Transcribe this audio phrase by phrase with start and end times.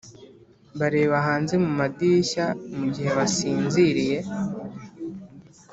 [0.79, 2.45] bareba hanze mu madirishya
[2.77, 4.17] mugihe basinziriye